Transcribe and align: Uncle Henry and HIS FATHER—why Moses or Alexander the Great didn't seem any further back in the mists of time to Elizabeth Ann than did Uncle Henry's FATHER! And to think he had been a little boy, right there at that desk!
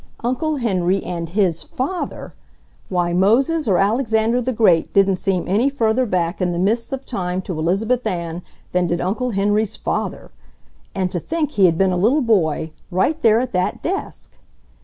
Uncle 0.21 0.55
Henry 0.55 1.03
and 1.03 1.29
HIS 1.29 1.61
FATHER—why 1.61 3.13
Moses 3.13 3.67
or 3.67 3.77
Alexander 3.77 4.41
the 4.41 4.51
Great 4.51 4.91
didn't 4.95 5.17
seem 5.17 5.47
any 5.47 5.69
further 5.69 6.07
back 6.07 6.41
in 6.41 6.53
the 6.53 6.57
mists 6.57 6.91
of 6.91 7.05
time 7.05 7.39
to 7.43 7.59
Elizabeth 7.59 8.07
Ann 8.07 8.41
than 8.71 8.87
did 8.87 8.99
Uncle 8.99 9.29
Henry's 9.29 9.75
FATHER! 9.75 10.31
And 10.95 11.11
to 11.11 11.19
think 11.19 11.51
he 11.51 11.67
had 11.67 11.77
been 11.77 11.91
a 11.91 11.97
little 11.97 12.21
boy, 12.23 12.71
right 12.89 13.21
there 13.21 13.39
at 13.39 13.51
that 13.53 13.83
desk! 13.83 14.39